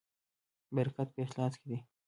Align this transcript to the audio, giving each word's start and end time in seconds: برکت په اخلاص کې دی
برکت 0.75 1.07
په 1.15 1.19
اخلاص 1.25 1.53
کې 1.59 1.65
دی 1.69 1.79